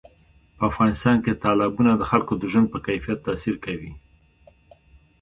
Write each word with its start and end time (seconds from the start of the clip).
په 0.55 0.63
افغانستان 0.71 1.15
کې 1.23 1.39
تالابونه 1.43 1.91
د 1.97 2.03
خلکو 2.11 2.33
د 2.37 2.43
ژوند 2.51 2.67
په 2.73 2.79
کیفیت 2.87 3.19
تاثیر 3.27 3.55
کوي. 3.65 3.91